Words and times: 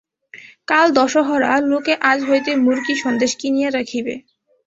কাল 0.67 0.87
দশহরা, 0.97 1.51
লোকে 1.71 1.93
আজ 2.11 2.19
হইতেই 2.29 2.57
মুড়কি 2.57 2.93
সন্দেশ 3.03 3.31
কিনিয়া 3.41 3.69
রাখিবে। 3.71 4.13